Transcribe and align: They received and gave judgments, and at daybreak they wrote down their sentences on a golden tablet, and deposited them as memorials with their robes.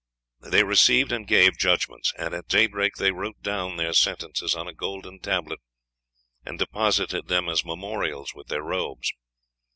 They 0.39 0.63
received 0.63 1.11
and 1.11 1.27
gave 1.27 1.59
judgments, 1.59 2.11
and 2.17 2.33
at 2.33 2.47
daybreak 2.47 2.95
they 2.95 3.11
wrote 3.11 3.43
down 3.43 3.75
their 3.77 3.93
sentences 3.93 4.55
on 4.55 4.67
a 4.67 4.73
golden 4.73 5.19
tablet, 5.19 5.59
and 6.43 6.57
deposited 6.57 7.27
them 7.27 7.47
as 7.47 7.63
memorials 7.63 8.33
with 8.33 8.47
their 8.47 8.63
robes. 8.63 9.13